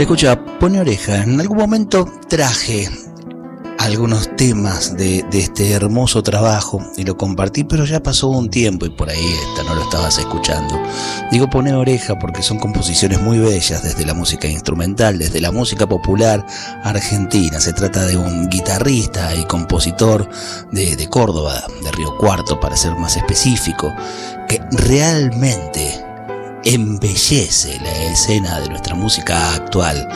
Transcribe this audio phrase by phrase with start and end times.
[0.00, 1.24] Escucha, pone oreja.
[1.24, 2.88] En algún momento traje
[3.78, 8.90] algunos temas de, este hermoso trabajo y lo compartí, pero ya pasó un tiempo y
[8.90, 10.80] por ahí esta no lo estabas escuchando.
[11.30, 15.86] Digo pone oreja porque son composiciones muy bellas desde la música instrumental, desde la música
[15.86, 16.46] popular
[16.82, 17.60] argentina.
[17.60, 20.30] Se trata de un guitarrista y compositor
[20.72, 23.92] de, de Córdoba, de Río Cuarto para ser más específico,
[24.48, 26.09] que realmente
[26.64, 30.08] embellece la escena de nuestra música actual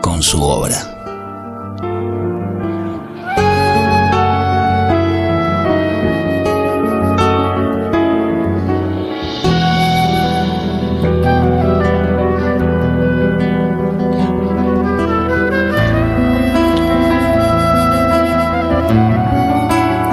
[0.00, 0.96] con su obra.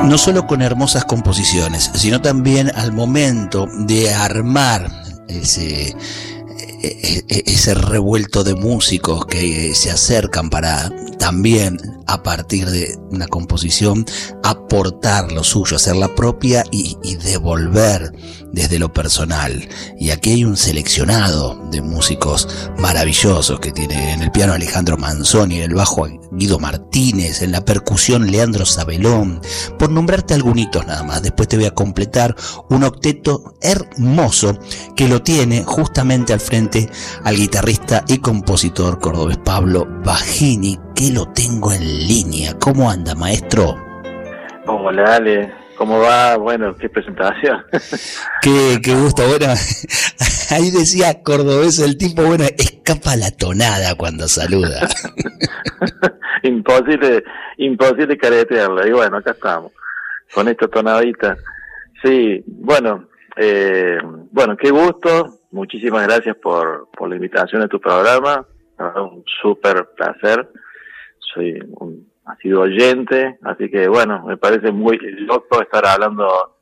[0.07, 4.89] no solo con hermosas composiciones, sino también al momento de armar
[5.27, 5.95] ese,
[6.81, 13.27] e, e, ese revuelto de músicos que se acercan para también a partir de una
[13.27, 14.05] composición
[14.43, 18.13] aportar lo suyo, hacer la propia y, y, devolver
[18.51, 19.67] desde lo personal.
[19.99, 25.57] Y aquí hay un seleccionado de músicos maravillosos que tiene en el piano Alejandro Manzoni,
[25.57, 29.41] en el bajo Guido Martínez, en la percusión Leandro Sabelón,
[29.77, 31.21] por nombrarte algunos nada más.
[31.21, 32.35] Después te voy a completar
[32.69, 34.57] un octeto hermoso
[34.95, 36.89] que lo tiene justamente al frente
[37.23, 42.57] al guitarrista y compositor cordobés Pablo Bajini, que lo tengo en línea.
[42.59, 43.77] ¿Cómo anda, maestro?
[44.65, 45.53] Hola, dale.
[45.77, 46.35] ¿Cómo va?
[46.37, 47.63] Bueno, qué presentación.
[48.41, 49.21] qué, qué gusto.
[49.27, 49.45] Bueno,
[50.49, 54.87] ahí decía cordobés el tipo, bueno, escapa la tonada cuando saluda.
[56.43, 57.23] imposible,
[57.57, 58.87] imposible caretearla.
[58.87, 59.73] Y bueno, acá estamos,
[60.33, 61.37] con esta tonadita.
[62.03, 63.99] Sí, bueno, eh,
[64.31, 65.41] bueno, qué gusto.
[65.51, 68.47] Muchísimas gracias por, por la invitación a tu programa.
[68.79, 70.49] Un súper placer.
[71.37, 76.56] Soy un ha sido oyente, así que bueno, me parece muy loco estar hablando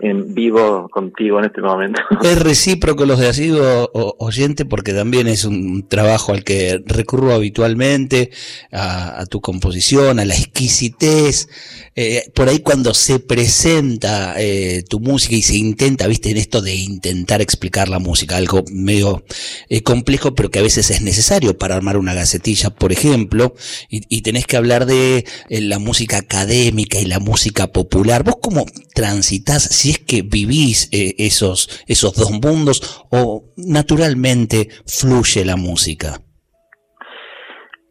[0.00, 2.00] en vivo contigo en este momento.
[2.22, 8.30] Es recíproco los de sido oyente porque también es un trabajo al que recurro habitualmente,
[8.72, 11.48] a, tu composición, a la exquisitez.
[11.94, 16.60] Eh, por ahí cuando se presenta eh, tu música y se intenta, viste, en esto
[16.60, 19.24] de intentar explicar la música, algo medio
[19.68, 23.54] eh, complejo, pero que a veces es necesario para armar una gacetilla, por ejemplo,
[23.88, 28.24] y, y tenés que hablar de la música académica y la música popular.
[28.24, 28.66] ¿Vos cómo
[28.98, 29.62] transitas?
[29.62, 36.18] si es que vivís eh, esos, esos dos mundos o naturalmente fluye la música.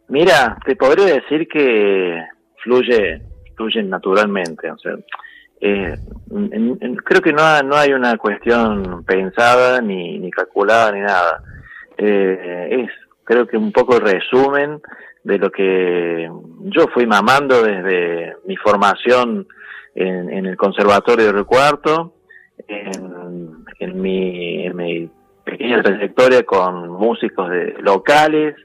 [0.09, 2.21] Mira, te podría decir que
[2.61, 3.21] fluye,
[3.55, 4.69] fluye naturalmente.
[4.69, 4.95] O sea,
[5.61, 5.95] eh,
[7.05, 11.41] creo que no, no hay una cuestión pensada ni, ni calculada ni nada.
[11.97, 12.89] Eh, es,
[13.23, 14.81] creo que un poco resumen
[15.23, 16.29] de lo que
[16.63, 19.47] yo fui mamando desde mi formación
[19.97, 22.13] en, el Conservatorio de Recuarto,
[22.67, 25.09] en, en, mi,
[25.43, 28.55] pequeña trayectoria con músicos de, locales,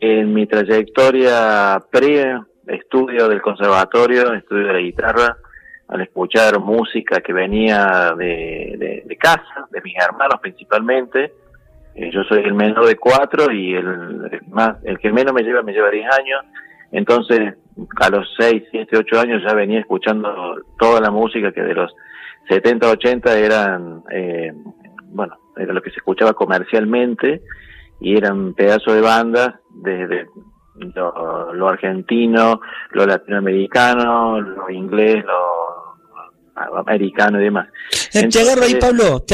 [0.00, 5.36] en mi trayectoria pre-estudio del conservatorio, estudio de la guitarra,
[5.88, 11.32] al escuchar música que venía de, casa, de mis hermanos principalmente.
[11.94, 15.62] Eh, yo soy el menor de cuatro y el, más, el que menos me lleva
[15.62, 16.44] me lleva diez años.
[16.92, 17.54] Entonces,
[17.96, 21.94] a los 6, 7, 8 años ya venía escuchando toda la música que de los
[22.48, 24.52] 70, 80 eran, eh,
[25.10, 27.42] bueno, era lo que se escuchaba comercialmente
[28.00, 30.26] y eran pedazos de bandas desde
[30.94, 32.60] lo, lo, argentino,
[32.90, 35.67] lo latinoamericano, lo inglés, lo
[36.76, 37.68] americano y demás.
[38.12, 39.24] Eh, te agarro ahí, Pablo,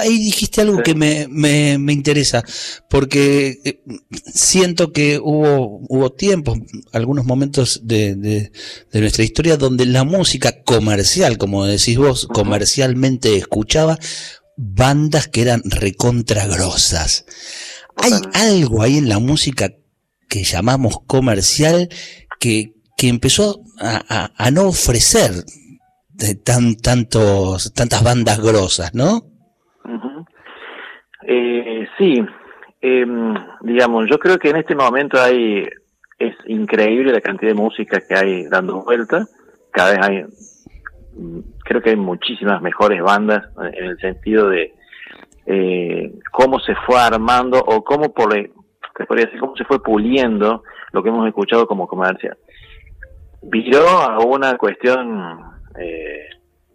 [0.00, 2.42] ahí dijiste algo que me, me, me, interesa,
[2.88, 3.82] porque eh,
[4.26, 6.58] siento que hubo, hubo tiempos,
[6.92, 8.52] algunos momentos de, de,
[8.92, 13.98] de, nuestra historia donde la música comercial, como decís vos, comercialmente escuchaba
[14.56, 17.26] bandas que eran recontragrosas.
[17.96, 19.70] ¿Hay algo ahí en la música
[20.28, 21.88] que llamamos comercial
[22.40, 25.44] que, que empezó a, a, no ofrecer
[26.14, 29.22] de tan, tantos, tantas bandas grosas, ¿no?
[31.26, 32.24] eh, sí,
[32.80, 35.66] em, digamos, yo creo que en este momento hay
[36.18, 39.26] es increíble la cantidad de música que hay dando vuelta.
[39.70, 40.24] Cada vez hay,
[41.64, 44.74] creo que hay muchísimas mejores bandas en el sentido de
[45.46, 48.32] eh, cómo se fue armando o cómo por,
[49.40, 50.62] cómo se fue puliendo
[50.92, 52.36] lo que hemos escuchado como comercial.
[53.42, 55.42] Viró a una cuestión,
[55.78, 56.28] eh,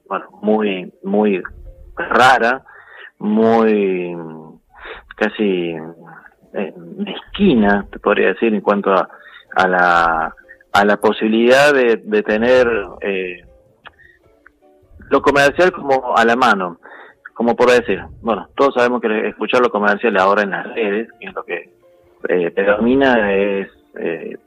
[0.08, 1.42] bueno, muy, muy
[1.96, 2.64] rara,
[3.20, 4.16] muy
[5.16, 5.76] casi
[6.54, 9.10] eh, mezquina, te podría decir, en cuanto a,
[9.56, 10.36] a la,
[10.72, 12.68] a la posibilidad de, de tener
[13.02, 13.46] eh,
[15.10, 16.80] lo comercial como a la mano,
[17.34, 21.28] como por decir, bueno, todos sabemos que escuchar lo comercial ahora en las redes, que
[21.28, 21.70] es lo que
[22.28, 24.38] eh, predomina, es eh,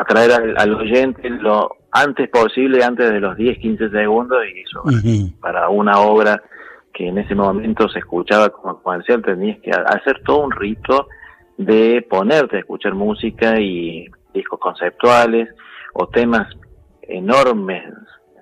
[0.00, 4.82] atraer al, al, oyente lo antes posible, antes de los 10, 15 segundos, y eso
[5.40, 6.42] para una obra
[6.92, 11.08] que en ese momento se escuchaba como comercial, tenías que hacer todo un rito
[11.56, 15.48] de ponerte a escuchar música y discos conceptuales
[15.94, 16.46] o temas
[17.02, 17.84] enormes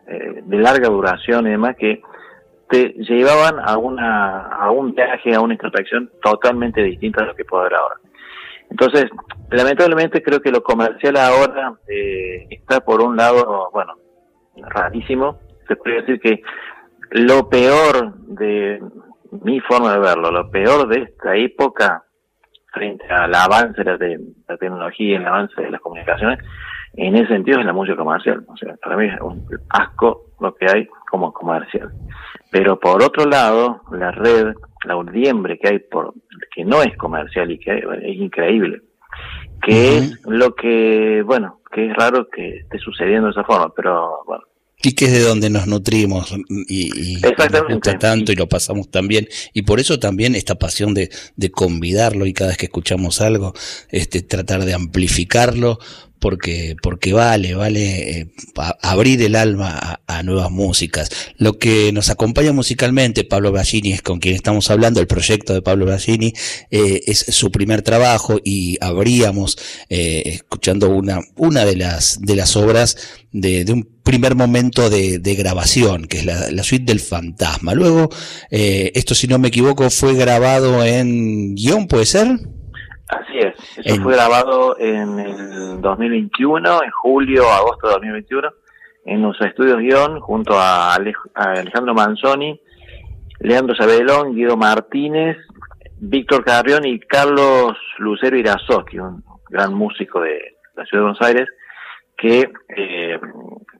[0.06, 2.02] eh, de larga duración y demás que
[2.68, 7.44] te llevaban a una a un viaje, a una introspección totalmente distinta a lo que
[7.44, 7.96] puedo ver ahora.
[8.70, 9.06] Entonces,
[9.50, 13.94] lamentablemente creo que lo comercial ahora eh, está por un lado, bueno,
[14.56, 15.38] rarísimo.
[15.66, 16.42] Se podría decir que
[17.10, 18.80] lo peor de
[19.42, 22.04] mi forma de verlo, lo peor de esta época
[22.72, 26.38] frente al avance de la, tecnología y el avance de las comunicaciones,
[26.94, 28.44] en ese sentido es la música comercial.
[28.48, 31.90] O sea, para mí es un asco lo que hay como comercial.
[32.50, 34.54] Pero por otro lado, la red,
[34.84, 36.14] la urdiembre que hay por
[36.54, 38.80] que no es comercial y que es increíble,
[39.62, 44.20] que es lo que, bueno, que es raro que esté sucediendo de esa forma, pero
[44.26, 44.44] bueno,
[44.80, 48.90] y que es de donde nos nutrimos y, y nos gusta tanto y lo pasamos
[48.90, 49.28] tan bien.
[49.52, 53.54] Y por eso también esta pasión de, de convidarlo y cada vez que escuchamos algo,
[53.88, 55.78] este, tratar de amplificarlo,
[56.20, 58.28] porque, porque vale, vale eh,
[58.82, 61.10] abrir el alma a, nuevas músicas.
[61.36, 65.62] Lo que nos acompaña musicalmente, Pablo Ballini es con quien estamos hablando, el proyecto de
[65.62, 66.32] Pablo Ballini
[66.70, 72.56] eh, es su primer trabajo y abríamos eh, escuchando una, una de las, de las
[72.56, 72.96] obras
[73.30, 77.74] de, de un primer momento de, de grabación, que es la, la, suite del fantasma.
[77.74, 78.10] Luego,
[78.50, 82.38] esto si no me equivoco, fue grabado en guion, ¿puede ser?
[83.08, 88.48] Así es, eso fue grabado en el 2021, en julio, agosto de 2021,
[89.06, 92.60] en los estudios guion, junto a, Alejandro Manzoni,
[93.40, 95.38] Leandro Sabelón, Guido Martínez,
[96.00, 101.48] Víctor Carrión y Carlos Lucero Irazoski, un gran músico de la ciudad de Buenos Aires,
[102.16, 103.18] que eh,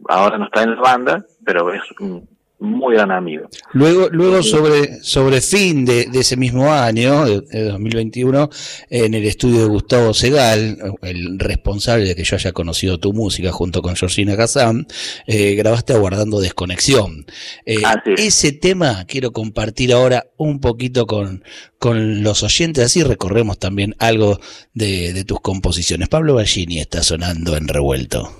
[0.08, 2.26] ahora no está en la banda, pero es un
[2.60, 3.48] muy gran amigo.
[3.72, 8.50] Luego, luego sobre, sobre fin de, de ese mismo año, de, 2021,
[8.90, 13.52] en el estudio de Gustavo Segal, el responsable de que yo haya conocido tu música
[13.52, 14.86] junto con Georgina Kazam,
[15.26, 17.26] eh, grabaste Aguardando Desconexión.
[17.64, 17.82] Eh,
[18.16, 21.44] ese tema quiero compartir ahora un poquito con,
[21.78, 24.40] con los oyentes, así recorremos también algo
[24.74, 26.08] de, de tus composiciones.
[26.08, 28.32] Pablo Ballini está sonando en revuelto.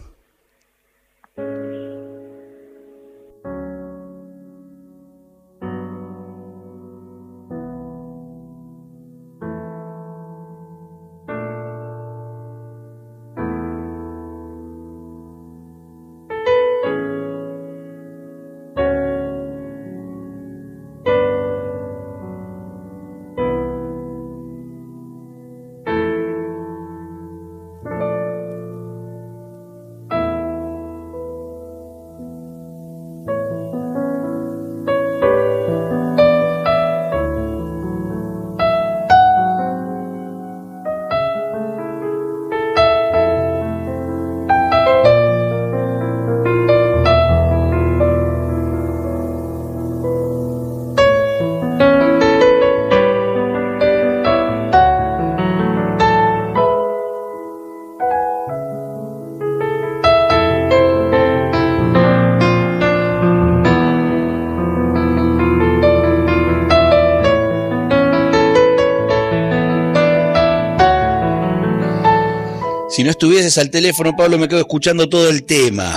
[73.08, 75.96] No estuvieses al teléfono, Pablo, me quedo escuchando todo el tema.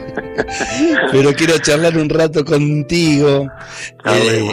[1.12, 3.46] pero quiero charlar un rato contigo.
[4.06, 4.48] Eh,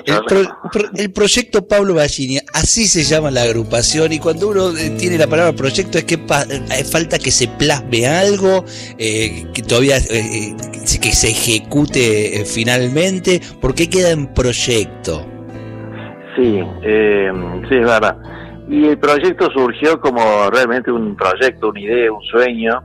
[0.96, 5.28] el, proyecto Pablo Ballini, así se llama la agrupación, y cuando uno eh, tiene la
[5.28, 6.20] palabra proyecto es que
[6.70, 8.66] hay falta que se plasme algo,
[8.98, 15.26] eh, que todavía que se ejecute finalmente, ¿por qué queda en proyecto?
[16.36, 18.18] Sí, sí, es verdad.
[18.70, 22.82] Y el proyecto surgió como realmente un proyecto, una idea, un sueño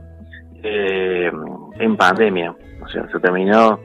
[0.61, 2.55] en pandemia.
[2.83, 3.79] O sea, se terminó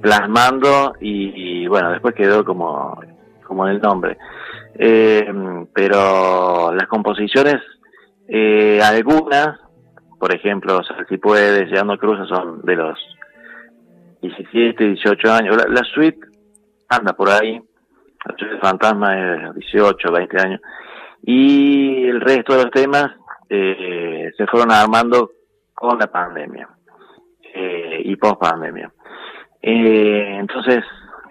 [0.00, 3.00] plasmando y, bueno, después quedó como,
[3.44, 4.16] como en el nombre.
[4.74, 5.26] Eh,
[5.74, 7.56] pero las composiciones,
[8.28, 9.58] eh, algunas,
[10.18, 12.98] por ejemplo, si puedes, Llegando Cruz, son de los
[14.22, 15.56] 17, 18 años.
[15.68, 16.20] La, suite
[16.88, 17.60] anda por ahí,
[18.24, 20.60] la suite Fantasma es 18, 20 años.
[21.22, 23.12] Y el resto de los temas
[23.48, 25.30] eh, se fueron armando
[25.74, 26.68] con la pandemia
[27.54, 28.92] eh, y post pandemia.
[29.62, 30.84] Eh, entonces,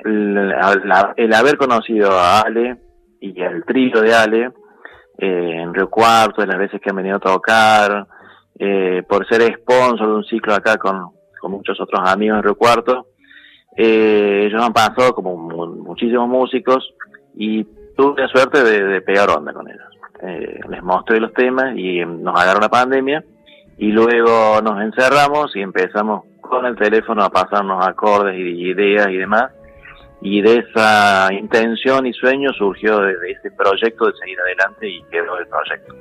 [0.04, 2.78] el, haber conocido a Ale
[3.20, 4.52] y al trío de Ale
[5.18, 8.08] eh, en Río Cuarto, de las veces que han venido a tocar,
[8.58, 12.56] eh, por ser sponsor de un ciclo acá con, con muchos otros amigos en Río
[12.56, 13.08] Cuarto,
[13.76, 16.94] eh, ellos han pasado como muchísimos músicos
[17.36, 17.66] y
[18.00, 19.84] tuve la suerte de, de pegar onda con ellos.
[20.22, 23.22] Eh, les mostré los temas y nos agarró la pandemia
[23.78, 29.18] y luego nos encerramos y empezamos con el teléfono a pasarnos acordes y ideas y
[29.18, 29.52] demás.
[30.22, 35.04] Y de esa intención y sueño surgió de, de ese proyecto de seguir adelante y
[35.12, 35.94] quedó el proyecto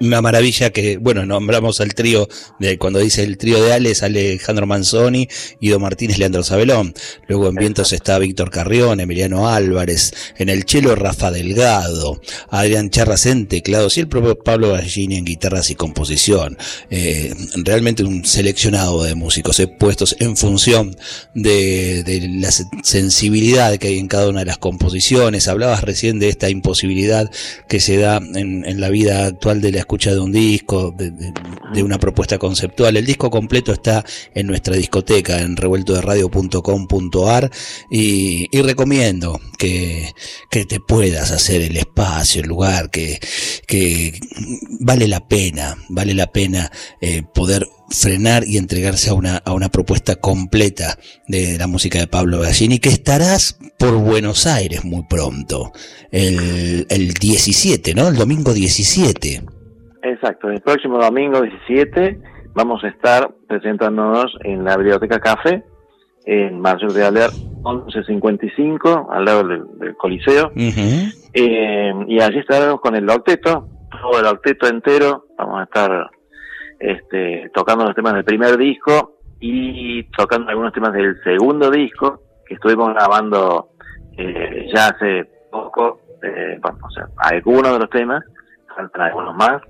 [0.00, 4.30] una maravilla que, bueno, nombramos al trío, de cuando dice el trío de Ale, sale
[4.30, 5.28] Alejandro Manzoni,
[5.60, 6.94] Ido Martínez, Leandro Sabelón.
[7.28, 13.26] Luego en vientos está Víctor Carrión, Emiliano Álvarez, en el chelo Rafa Delgado, Adrián Charras
[13.26, 16.58] en teclados y el propio Pablo Ballini en guitarras y composición.
[16.90, 20.96] Eh, realmente un seleccionado de músicos eh, puestos en función
[21.34, 25.48] de, de la sensibilidad que hay en cada una de las composiciones.
[25.48, 27.30] Hablabas recién de esta imposibilidad
[27.68, 31.82] que se da en, en la vida actual de la escucha de un disco, de,
[31.82, 32.96] una propuesta conceptual.
[32.96, 34.04] El disco completo está
[34.34, 37.50] en nuestra discoteca, en revueltoderadio.com.ar
[37.90, 40.12] y, y recomiendo que,
[40.50, 43.18] que te puedas hacer el espacio, el lugar, que,
[43.66, 44.18] que
[44.80, 49.68] vale la pena, vale la pena eh, poder frenar y entregarse a una, a una
[49.68, 55.72] propuesta completa de la música de Pablo Gallini, que estarás por Buenos Aires muy pronto,
[56.10, 58.08] el, el 17, ¿no?
[58.08, 59.42] El domingo 17.
[60.04, 62.20] Exacto, el próximo domingo 17
[62.54, 65.64] vamos a estar presentándonos en la Biblioteca Café,
[66.26, 67.30] en Marcelo de Aler
[67.64, 70.52] 1155, al lado del, Coliseo.
[71.32, 75.24] eh, y allí estaremos con el octeto, todo el octeto entero.
[75.38, 76.10] Vamos a estar
[76.78, 82.56] este, tocando los temas del primer disco y tocando algunos temas del segundo disco que
[82.56, 83.70] estuvimos grabando
[84.18, 86.00] eh, ya hace poco.
[86.22, 88.22] Eh, bueno, o sea, algunos de los temas,
[88.76, 89.62] faltan algunos más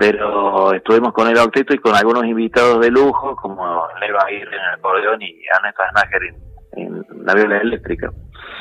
[0.00, 4.62] pero estuvimos con el octeto y con algunos invitados de lujo, como Leo Aguirre en
[4.62, 6.22] el acordeón y Ana Snager
[6.72, 8.10] en, la viola eléctrica.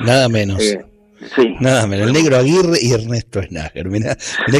[0.02, 0.62] Nada menos.
[0.62, 0.86] Eh,
[1.34, 1.56] sí.
[1.62, 2.08] Nada menos.
[2.08, 3.88] El negro Aguirre y Ernesto Snager.
[3.88, 4.18] Mirá,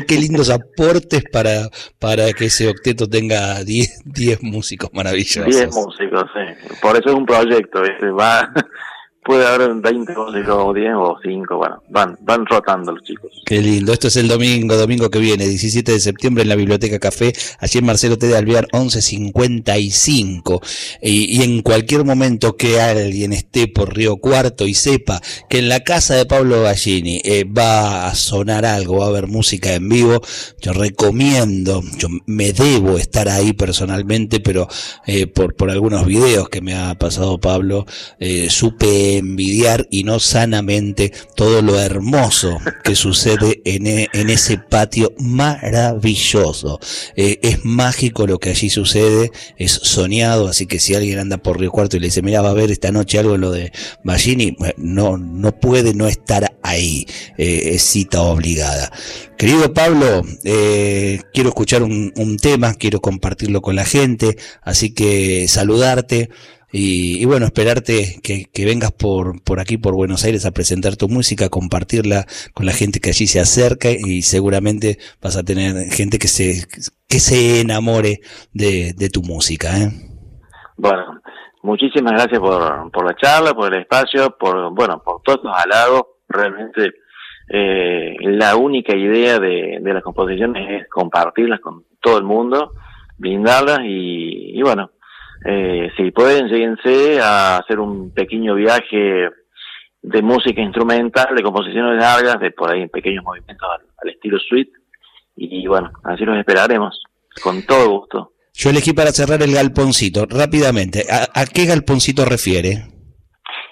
[0.08, 1.68] qué lindos aportes para,
[2.00, 4.06] para que ese octeto tenga 10
[4.44, 5.54] músicos maravillosos.
[5.54, 6.76] 10 músicos, sí.
[6.82, 7.82] Por eso es un proyecto.
[8.18, 8.50] Va,
[9.30, 13.30] puede haber 20 o 10 o 5, bueno, van, van rotando los chicos.
[13.46, 16.98] Qué lindo, esto es el domingo, domingo que viene, 17 de septiembre en la Biblioteca
[16.98, 18.26] Café, allí en Marcelo T.
[18.26, 20.62] de Alvear 1155,
[21.04, 25.70] y, y en cualquier momento que alguien esté por Río Cuarto y sepa que en
[25.70, 29.90] la casa de Pablo Gallini eh, va a sonar algo, va a haber música en
[29.90, 30.22] vivo,
[30.60, 34.68] yo recomiendo, yo me debo estar ahí personalmente, pero
[35.06, 37.86] eh, por, por algunos videos que me ha pasado Pablo,
[38.18, 44.58] eh, supe envidiar y no sanamente todo lo hermoso que sucede en, e, en ese
[44.58, 46.80] patio maravilloso.
[47.16, 51.60] Eh, es mágico lo que allí sucede, es soñado, así que si alguien anda por
[51.60, 53.72] Río Cuarto y le dice, mira, va a ver esta noche algo lo de
[54.04, 57.06] Ballini, no, no puede no estar ahí,
[57.38, 58.92] eh, es cita obligada.
[59.38, 65.48] Querido Pablo, eh, quiero escuchar un, un tema, quiero compartirlo con la gente, así que
[65.48, 66.30] saludarte,
[66.72, 71.50] y, bueno, esperarte que, vengas por, por aquí, por Buenos Aires, a presentar tu música,
[71.50, 76.28] compartirla con la gente que allí se acerca y seguramente vas a tener gente que
[76.28, 76.68] se,
[77.08, 78.20] que se enamore
[78.54, 79.70] de, de tu música.
[79.80, 79.90] ¿eh?
[80.78, 81.22] Bueno,
[81.64, 86.04] muchísimas gracias por, por la charla, por el espacio, por, bueno, por todos los halagos.
[86.28, 86.94] Realmente
[87.50, 92.74] eh, la única idea de, de las composiciones es compartirlas con todo el mundo,
[93.18, 94.92] brindarlas y, y bueno,
[95.46, 99.30] eh, si pueden, lléguense a hacer un pequeño viaje
[100.02, 103.68] de música instrumental, de composiciones largas, de por ahí pequeños movimientos
[104.02, 104.72] al, estilo suite.
[105.36, 107.02] Y, bueno, así los esperaremos,
[107.42, 108.34] con todo gusto.
[108.54, 111.06] Yo elegí para cerrar el galponcito, rápidamente.
[111.10, 112.84] ¿A, qué galponcito refiere?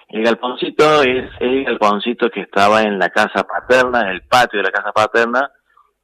[0.08, 4.64] El galponcito es el galponcito que estaba en la casa paterna, en el patio de
[4.64, 5.52] la casa paterna,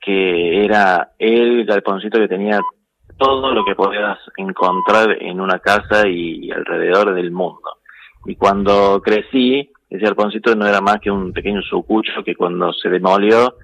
[0.01, 2.59] que era el galponcito que tenía
[3.17, 7.77] todo lo que podías encontrar en una casa y alrededor del mundo.
[8.25, 12.89] Y cuando crecí, ese galponcito no era más que un pequeño sucucho que cuando se
[12.89, 13.55] demolió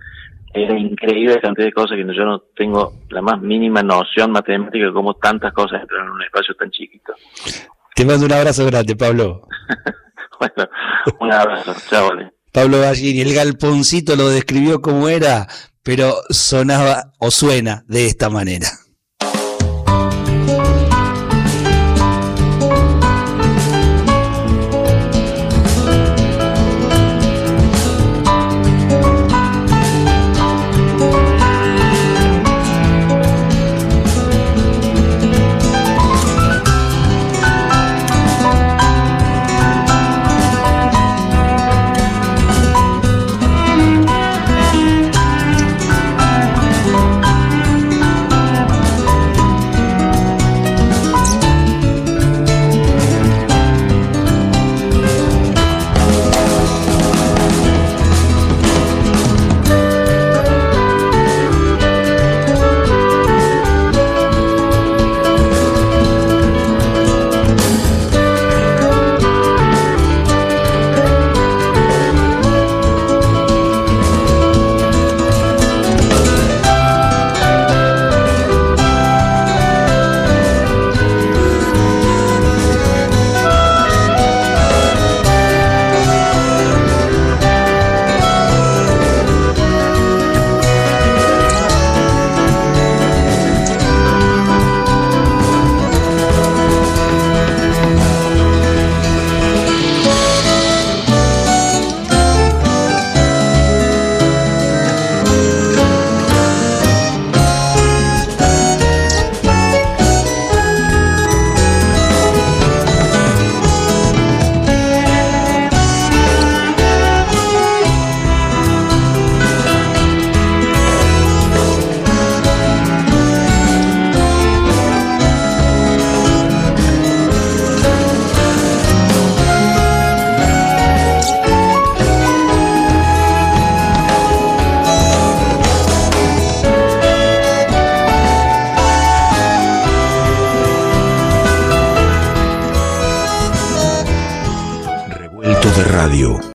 [0.53, 4.86] era increíble la cantidad de cosas que yo no tengo la más mínima noción matemática
[4.86, 7.13] de cómo tantas cosas entran en un espacio tan chiquito.
[7.96, 9.48] Te mando un abrazo grande, Pablo.
[10.39, 10.70] bueno,
[11.20, 12.10] un abrazo, chao.
[12.51, 15.48] Pablo Ballini, el galponcito lo describió como era,
[15.84, 18.68] pero sonaba o suena de esta manera.